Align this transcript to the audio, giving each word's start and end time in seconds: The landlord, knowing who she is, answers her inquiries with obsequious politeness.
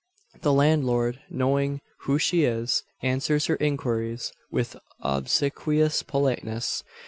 The 0.41 0.51
landlord, 0.51 1.19
knowing 1.29 1.79
who 2.09 2.17
she 2.17 2.43
is, 2.43 2.81
answers 3.03 3.45
her 3.45 3.55
inquiries 3.57 4.33
with 4.49 4.75
obsequious 4.99 6.01
politeness. 6.01 6.83